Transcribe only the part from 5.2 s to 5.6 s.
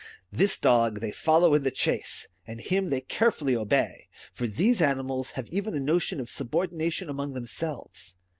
have